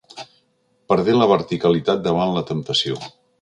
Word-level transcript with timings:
Perdé 0.93 1.15
la 1.17 1.27
verticalitat 1.33 2.03
davant 2.09 2.35
la 2.39 2.45
temptació. 2.53 2.99